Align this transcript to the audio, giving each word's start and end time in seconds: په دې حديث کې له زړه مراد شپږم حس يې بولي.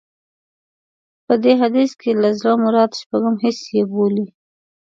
په 1.25 1.33
دې 1.43 1.53
حديث 1.61 1.91
کې 2.01 2.11
له 2.21 2.29
زړه 2.39 2.53
مراد 2.63 2.91
شپږم 3.01 3.35
حس 3.43 3.59
يې 3.75 3.83
بولي. 3.91 4.27